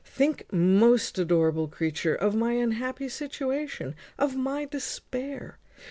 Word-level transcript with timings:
Think, 0.03 0.51
most 0.51 1.19
adorable 1.19 1.67
creature, 1.67 2.15
of 2.15 2.33
my 2.33 2.53
unhappy 2.53 3.07
situation, 3.07 3.93
of 4.17 4.35
my 4.35 4.65
despair. 4.65 5.59